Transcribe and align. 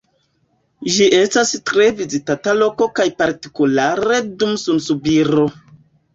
Ĝi 0.95 1.09
estas 1.17 1.51
tre 1.71 1.89
vizitata 1.99 2.55
loko 2.63 2.89
kaj 3.01 3.07
partikulare 3.21 4.25
dum 4.43 4.59
sunsubiro. 4.65 5.47